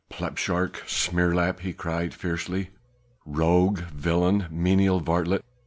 "Plepshurk! 0.09 0.77
smeerlap!" 0.87 1.59
he 1.59 1.73
cried 1.73 2.15
fiercely. 2.15 2.71
"Rogue! 3.23 3.81
Villain! 3.93 4.47
Menial! 4.49 4.99
Varlet! 4.99 5.45